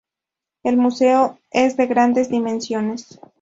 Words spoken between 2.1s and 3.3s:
dimensiones.